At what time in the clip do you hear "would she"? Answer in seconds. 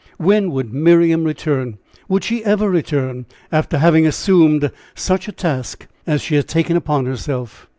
2.09-2.43